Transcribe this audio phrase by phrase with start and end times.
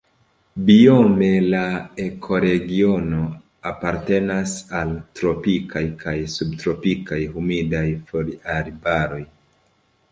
[0.69, 1.59] Biome la
[2.05, 3.21] ekoregiono
[3.73, 9.25] apartenas al tropikaj kaj subtropikaj humidaj foliarbaroj.